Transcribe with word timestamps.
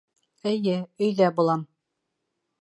Эйе, 0.51 0.77
өйҙә 1.09 1.27
булам. 1.41 1.67